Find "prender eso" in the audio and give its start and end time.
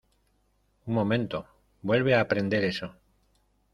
2.27-2.95